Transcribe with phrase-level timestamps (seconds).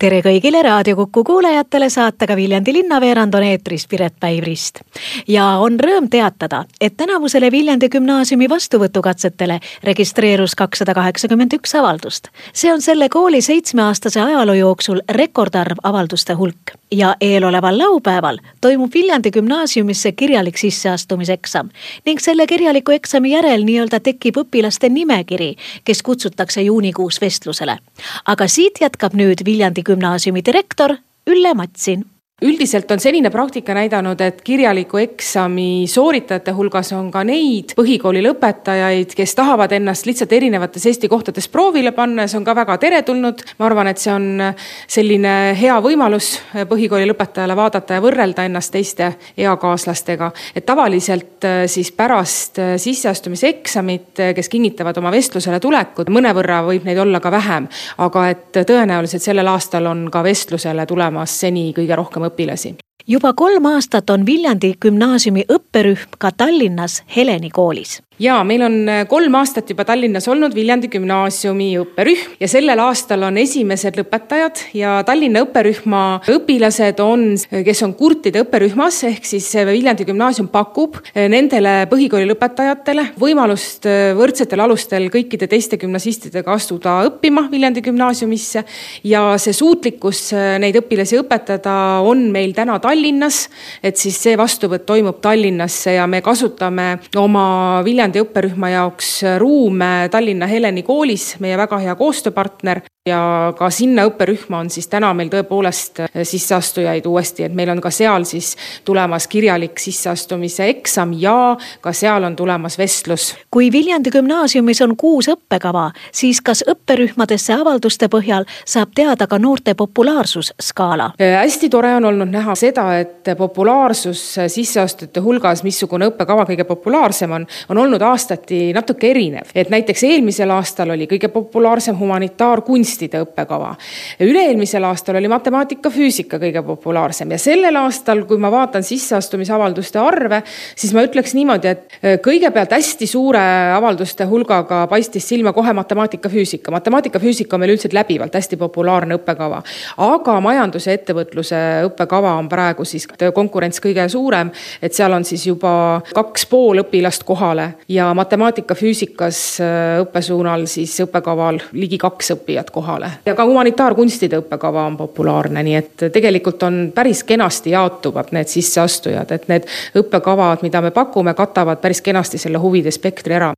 [0.00, 4.80] tere kõigile Raadio Kuku kuulajatele, saatega Viljandi linnaveerand on eetris Piret Päiv-Rist.
[5.28, 12.28] ja on rõõm teatada, et tänavusele Viljandi gümnaasiumi vastuvõtukatsetele registreerus kakssada kaheksakümmend üks avaldust.
[12.52, 19.30] see on selle kooli seitsmeaastase ajaloo jooksul rekordarv avalduste hulk ja eeloleval laupäeval toimub Viljandi
[19.30, 21.68] gümnaasiumisse kirjalik sisseastumiseksam
[22.06, 27.78] ning selle kirjaliku eksami järel nii-öelda tekib õpilaste nimekiri, kes kutsutakse juunikuus vestlusele.
[28.26, 30.90] aga siit jätkab nüüd Viljandi gümnaasiumi direktor
[31.26, 32.06] Ülle Matsin
[32.42, 39.12] üldiselt on senine praktika näidanud, et kirjaliku eksami sooritajate hulgas on ka neid põhikooli lõpetajaid,
[39.16, 43.42] kes tahavad ennast lihtsalt erinevates Eesti kohtades proovile panna ja see on ka väga teretulnud.
[43.58, 44.54] ma arvan, et see on
[44.88, 46.32] selline hea võimalus
[46.68, 50.30] põhikooli lõpetajale vaadata ja võrrelda ennast teiste eakaaslastega.
[50.54, 56.88] et tavaliselt äh, siis pärast äh, sisseastumiseksamit, äh, kes kinnitavad oma vestlusele tulekut, mõnevõrra võib
[56.88, 61.96] neid olla ka vähem, aga et tõenäoliselt sellel aastal on ka vestlusele tulemas seni kõige
[61.96, 62.76] rohkem õpilasi.
[63.06, 69.02] Juba kolm aastat on Viljandi gümnaasiumi õpperühm ka Tallinnas Heleni koolis ja meil on äh,
[69.08, 74.98] kolm aastat juba Tallinnas olnud Viljandi gümnaasiumi õpperühm ja sellel aastal on esimesed lõpetajad ja
[75.08, 76.02] Tallinna õpperühma
[76.34, 82.28] õpilased on, kes on kurtide õpperühmas, ehk siis äh, Viljandi gümnaasium pakub äh, nendele põhikooli
[82.28, 88.64] lõpetajatele võimalust võrdsetel alustel kõikide teiste gümnasistidega astuda õppima Viljandi gümnaasiumisse.
[89.04, 93.46] ja see suutlikkus neid õpilasi õpetada on meil täna Tallinnas,
[93.82, 99.08] et siis see vastuvõtt toimub Tallinnasse ja me kasutame oma Viljandi Viljandi õpperühma jaoks
[99.38, 102.80] ruume Tallinna Heleni koolis, meie väga hea koostööpartner
[103.10, 107.80] ja ka sinna õpperühma on siis täna meil tõepoolest äh, sisseastujaid uuesti, et meil on
[107.82, 108.52] ka seal siis
[108.84, 113.34] tulemas kirjalik sisseastumise eksam ja ka seal on tulemas vestlus.
[113.50, 119.74] kui Viljandi gümnaasiumis on kuus õppekava, siis kas õpperühmadesse avalduste põhjal saab teada ka noorte
[119.74, 121.12] populaarsusskaala?
[121.20, 127.32] Äh, hästi tore on olnud näha seda, et populaarsus sisseastujate hulgas, missugune õppekava kõige populaarsem
[127.38, 133.22] on, on olnud aastati natuke erinev, et näiteks eelmisel aastal oli kõige populaarsem humanitaarkunst kunstide
[133.24, 133.74] õppekava.
[134.20, 140.42] üle-eelmisel aastal oli matemaatika-füüsika kõige populaarsem ja sellel aastal, kui ma vaatan sisseastumisavalduste arve,
[140.76, 143.40] siis ma ütleks niimoodi, et äh, kõigepealt hästi suure
[143.74, 146.70] avalduste hulgaga paistis silma kohe matemaatika-füüsika.
[146.70, 149.62] matemaatika-füüsika on meil üldiselt läbivalt hästi populaarne õppekava,
[149.96, 154.50] aga majanduse ja ettevõtluse õppekava on praegu siis konkurents kõige suurem,
[154.82, 161.62] et seal on siis juba kaks pool õpilast kohale ja matemaatika-füüsikas äh, õppesuunal siis õppekaval
[161.72, 163.10] ligi kaks õppijat kohale kohale.
[163.26, 169.32] ja ka humanitaarkunstide õppekava on populaarne, nii et tegelikult on päris kenasti jaotuvad need sisseastujad,
[169.36, 169.68] et need
[170.00, 173.52] õppekavad, mida me pakume, katavad päris kenasti selle huvide spektri ära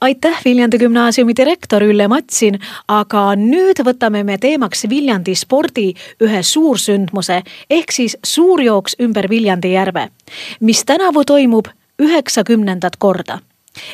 [0.00, 2.58] aitäh, Viljandi gümnaasiumi direktor Ülle Matsin,
[2.88, 5.90] aga nüüd võtame me teemaks Viljandi spordi
[6.24, 10.08] ühe suursündmuse ehk siis suurjooks ümber Viljandi järve,
[10.60, 11.68] mis tänavu toimub
[12.00, 13.38] üheksakümnendat korda.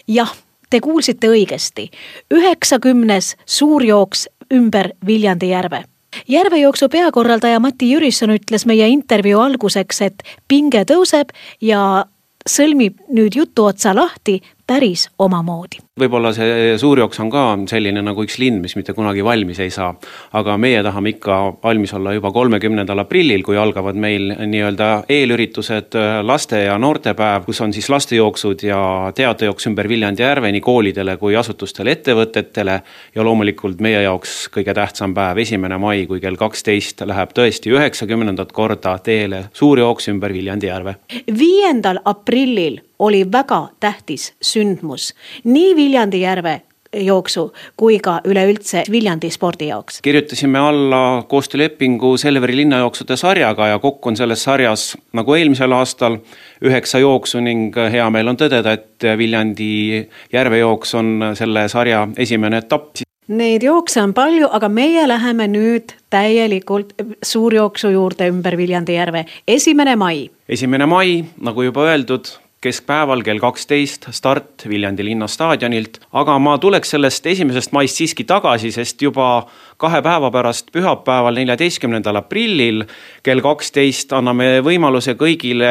[0.08, 0.30] jah
[0.70, 1.88] Te kuulsite õigesti,
[2.31, 5.84] üheksakümnes suurjooks ümber Viljandi järve
[6.28, 11.31] järvejooksu peakorraldaja Mati Jürisson ütles meie intervjuu alguseks, et pinge tõuseb
[11.62, 12.06] ja
[12.48, 15.78] sõlmib nüüd jutuotsa lahti päris omamoodi.
[16.00, 19.93] Võib-olla see suurjooks on ka selline nagu üks linn, mis mitte kunagi valmis ei saa.
[20.33, 26.62] aga meie tahame ikka valmis olla juba kolmekümnendal aprillil, kui algavad meil nii-öelda eelüritused, laste
[26.65, 28.81] ja noortepäev, kus on siis lastejooksud ja
[29.15, 32.81] teatejooks ümber Viljandi järve nii koolidele kui asutustele, ettevõtetele.
[33.15, 38.53] ja loomulikult meie jaoks kõige tähtsam päev, esimene mai, kui kell kaksteist läheb tõesti üheksakümnendat
[38.53, 40.97] korda teele suurjooks ümber Viljandi järve.
[41.38, 45.89] viiendal aprillil oli väga tähtis sündmus nii Viljandi
[46.20, 46.60] järve
[46.92, 50.00] jooksu kui ka üleüldse Viljandi spordi jaoks.
[50.02, 56.19] kirjutasime alla koostöölepingu Selveri linnajooksude sarjaga ja kokku on selles sarjas nagu eelmisel aastal
[56.64, 63.04] üheksa jooksu ning hea meel on tõdeda, et Viljandi järvejooks on selle sarja esimene etapp.
[63.28, 69.96] Neid jookse on palju, aga meie läheme nüüd täielikult suurjooksu juurde ümber Viljandi järve, esimene
[69.96, 70.31] mai.
[70.48, 72.26] esimene mai, nagu juba öeldud
[72.60, 79.00] keskpäeval kell kaksteist start Viljandi linnastaadionilt, aga ma tuleks sellest esimesest maist siiski tagasi, sest
[79.00, 79.46] juba
[79.80, 82.82] kahe päeva pärast pühapäeval, neljateistkümnendal aprillil
[83.24, 85.70] kell kaksteist anname võimaluse kõigile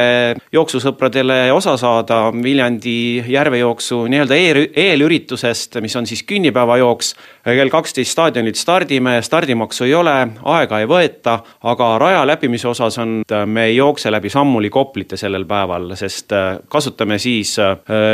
[0.56, 4.40] jooksusõpradele osa saada Viljandi järvejooksu nii-öelda
[4.74, 7.14] eelüritusest, mis on siis künnipäevajooks.
[7.44, 13.22] kell kaksteist staadionilt stardime, stardimaksu ei ole, aega ei võeta, aga raja läbimise osas on,
[13.46, 16.34] me ei jookse läbi Sammuli Koplite sellel päeval, sest
[16.80, 17.56] kasutame siis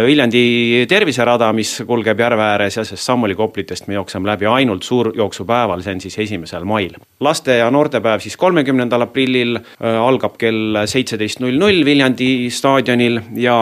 [0.05, 5.83] Viljandi terviserada, mis kulgeb järve ääres ja sest Sammuli Koplitest me jookseme läbi ainult suurjooksupäeval
[5.85, 6.95] see on siis esimesel mail.
[7.19, 13.57] laste ja noortepäev siis kolmekümnendal aprillil äh, algab kell seitseteist null null Viljandi staadionil ja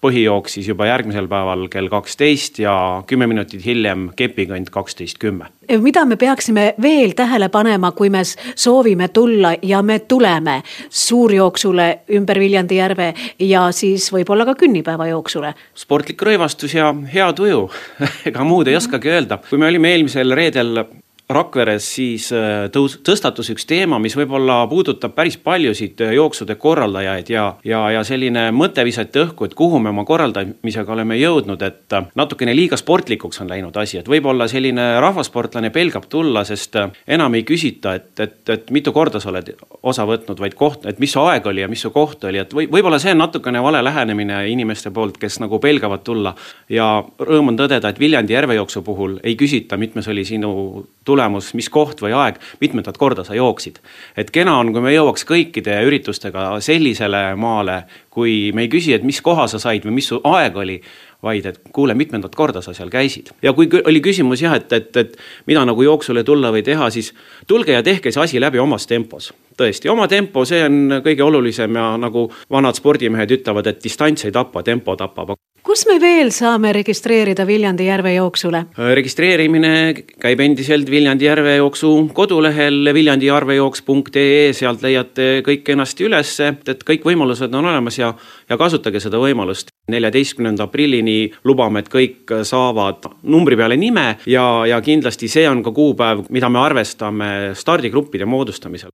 [0.00, 2.74] põhijooks siis juba järgmisel päeval kell kaksteist ja
[3.06, 5.48] kümme minutit hiljem kepikõnd kaksteist kümme.
[5.80, 8.22] mida me peaksime veel tähele panema, kui me
[8.54, 15.54] soovime tulla ja me tuleme suurjooksule ümber Viljandi järve ja siis võib-olla ka künnipäevajooksule?
[15.74, 17.70] sportlik rõivastus ja hea tuju
[18.30, 20.84] ega muud ei oskagi öelda, kui me olime eelmisel reedel
[21.26, 27.32] Rakveres siis äh, tõus-, tõstatus üks teema, mis võib-olla puudutab päris paljusid äh, jooksude korraldajaid
[27.32, 31.96] ja, ja, ja selline mõte visati õhku, et kuhu me oma korraldamisega oleme jõudnud, et
[31.98, 37.34] äh, natukene liiga sportlikuks on läinud asi, et võib-olla selline rahvasportlane pelgab tulla, sest enam
[37.34, 39.50] ei küsita, et, et, et mitu korda sa oled
[39.82, 42.54] osa võtnud, vaid koht, et mis su aeg oli ja mis su koht oli, et
[42.54, 46.36] või, võib-olla see on natukene vale lähenemine inimeste poolt, kes nagu pelgavad tulla.
[46.70, 50.54] ja rõõm on tõdeda, et Viljandi järvejooksu puhul ei küsita, mitmes oli sinu
[51.16, 53.80] tulemus, mis koht või aeg, mitmendat korda sa jooksid.
[54.16, 57.84] et kena on, kui me jõuaks kõikide üritustega sellisele maale,
[58.16, 60.78] kui me ei küsi, et mis koha sa said või mis su aeg oli,
[61.26, 63.32] vaid et kuule, mitmendat korda sa seal käisid.
[63.42, 67.12] ja kui oli küsimus jah, et, et, et mida nagu jooksule tulla või teha, siis
[67.46, 69.32] tulge ja tehke see asi läbi omas tempos.
[69.56, 74.32] tõesti, oma tempo, see on kõige olulisem ja nagu vanad spordimehed ütlevad, et distants ei
[74.32, 75.36] tapa, tempo tapab
[75.66, 78.62] kus me veel saame registreerida Viljandi järvejooksule?
[78.94, 79.72] registreerimine
[80.22, 87.66] käib endiselt Viljandi järvejooksu kodulehel viljandijärvejooks.ee, sealt leiate kõik kenasti ülesse, et kõik võimalused on
[87.72, 88.05] olemas ja,
[88.48, 89.72] ja kasutage seda võimalust.
[89.90, 95.70] neljateistkümnenda aprillini lubame, et kõik saavad numbri peale nime ja, ja kindlasti see on ka
[95.70, 98.90] kuupäev, mida me arvestame stardigruppide moodustamisel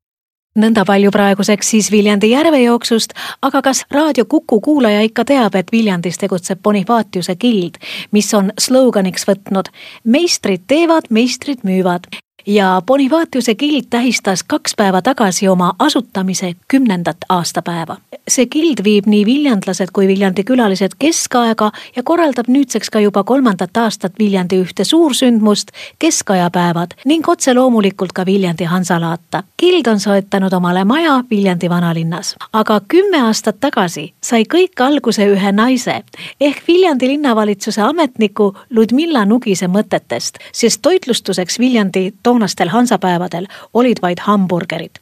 [0.58, 6.20] nõnda palju praeguseks siis Viljandi järvejooksust, aga kas raadio Kuku kuulaja ikka teab, et Viljandis
[6.20, 7.78] tegutseb Bonifatiuse gild,
[8.12, 9.72] mis on sloganiks võtnud
[10.04, 12.08] meistrid teevad, meistrid müüvad
[12.46, 17.96] ja Bonifatiuse gild tähistas kaks päeva tagasi oma asutamise kümnendat aastapäeva.
[18.28, 23.76] see gild viib nii viljandlased kui Viljandi külalised keskaega ja korraldab nüüdseks ka juba kolmandat
[23.76, 25.68] aastat Viljandi ühte suursündmust,
[25.98, 29.42] keskajapäevad ning otse loomulikult ka Viljandi Hansalaata.
[29.58, 35.52] gild on soetanud omale maja Viljandi vanalinnas, aga kümme aastat tagasi sai kõik alguse ühe
[35.52, 36.02] naise
[36.40, 44.98] ehk Viljandi linnavalitsuse ametniku Ludmilla Nugise mõtetest, sest toitlustuseks Viljandi toonastel hansapäevadel olid vaid hamburgerid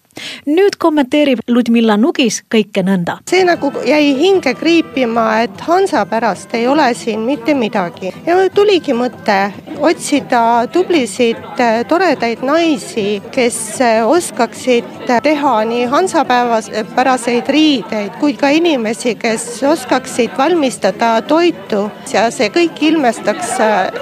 [0.46, 3.18] nüüd kommenteerib Ludmilla Nugis kõike nõnda.
[3.30, 8.12] see nagu jäi hinge kriipima, et Hansa pärast ei ole siin mitte midagi.
[8.26, 14.84] Ja tuligi mõte otsida tublisid toredaid naisi, kes oskaksid
[15.22, 21.90] teha nii hansapäevapäraseid riideid kui ka inimesi, kes oskaksid valmistada toitu.
[22.12, 23.56] Ja see kõik ilmestaks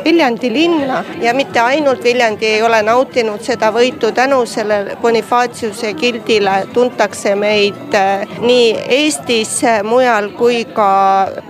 [0.05, 1.05] Viljandi linna.
[1.23, 7.95] Ja mitte ainult Viljandi ei ole nautinud seda võitu tänu sellele Bonifatiuse gildile tuntakse meid
[7.95, 10.89] äh, nii Eestis, äh, mujal kui ka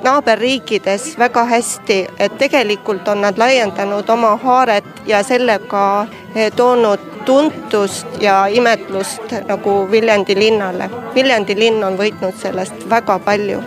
[0.05, 8.23] naaberriikides väga hästi, et tegelikult on nad laiendanud oma haaret ja sellega äh, toonud tuntust
[8.23, 10.91] ja imetlust nagu Viljandi linnale.
[11.15, 13.63] Viljandi linn on võitnud sellest väga palju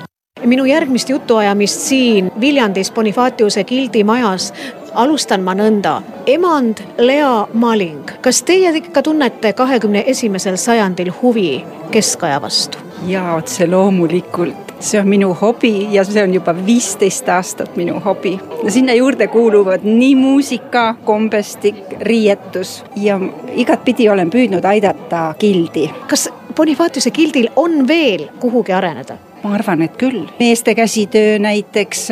[0.45, 4.53] minu järgmist jutuajamist siin Viljandis Bonifatiuse gildi majas
[4.93, 6.01] alustan ma nõnda.
[6.25, 12.77] emand Lea Maling, kas teie ikka tunnete kahekümne esimesel sajandil huvi keskaja vastu?
[13.07, 18.39] jaa, otse loomulikult, see on minu hobi ja see on juba viisteist aastat minu hobi.
[18.67, 23.19] sinna juurde kuuluvad nii muusika, kombestik, riietus ja
[23.53, 25.89] igatpidi olen püüdnud aidata gildi.
[26.07, 29.15] kas Bonifatiuse gildil on veel kuhugi areneda?
[29.43, 30.25] Ma arvan, et küll.
[30.39, 32.07] meeste käsitöö näiteks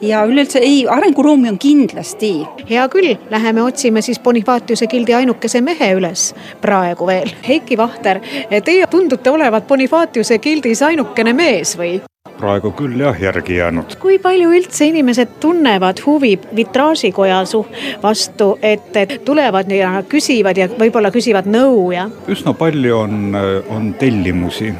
[0.00, 2.32] ja üleüldse ei, arenguruumi on kindlasti.
[2.70, 7.30] hea küll, läheme otsime siis Bonifatiuse gildi ainukese mehe üles praegu veel.
[7.48, 8.20] Heiki Vahter,
[8.64, 11.98] teie tundute olevat Bonifatiuse gildis ainukene mees või?
[12.38, 13.96] praegu küll jah, järgi jäänud.
[14.00, 17.64] kui palju üldse inimesed tunnevad huvi vitraažikoja su
[18.02, 22.08] vastu, et, et tulevad ja küsivad ja võib-olla küsivad nõu ja?
[22.28, 23.40] üsna palju on,
[23.74, 24.74] on tellimusi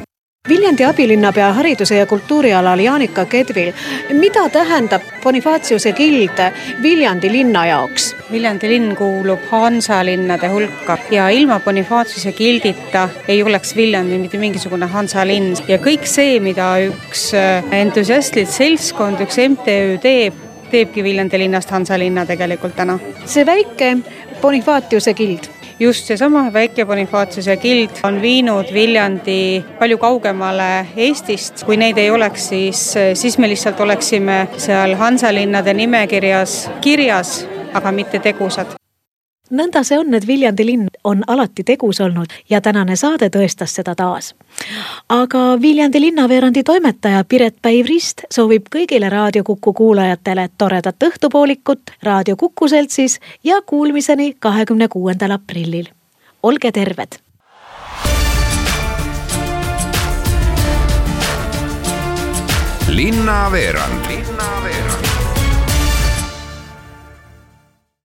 [0.49, 3.67] Viljandi abilinnapea hariduse ja kultuuri alal Jaanika Kedvil,
[4.17, 6.39] mida tähendab Bonifatiuse kild
[6.81, 8.15] Viljandi linna jaoks?
[8.31, 15.53] Viljandi linn kuulub hansalinnade hulka ja ilma Bonifatiuse gildita ei oleks Viljandi mitte mingisugune hansalinn
[15.67, 17.29] ja kõik see, mida üks
[17.83, 20.41] entusiastlik seltskond, üks MTÜ teeb,
[20.73, 22.97] teebki Viljandi linnast hansalinna tegelikult täna.
[23.25, 23.97] see väike
[24.41, 31.63] Bonifatiuse kild just seesama väike Bonifatiuse kild on viinud Viljandi palju kaugemale Eestist.
[31.65, 32.81] kui neid ei oleks, siis,
[33.13, 38.78] siis me lihtsalt oleksime seal Hansalinnade nimekirjas kirjas, aga mitte tegusad
[39.49, 43.95] nõnda see on, et Viljandi linn on alati tegus olnud ja tänane saade tõestas seda
[43.95, 44.35] taas.
[45.09, 52.67] aga Viljandi linnaveerandi toimetaja Piret Päiv-Rist soovib kõigile Raadio Kuku kuulajatele toredat õhtupoolikut Raadio Kuku
[52.67, 55.87] seltsis ja kuulmiseni kahekümne kuuendal aprillil.
[56.43, 57.19] olge terved!
[62.89, 64.78] linnaveerand linnaveerand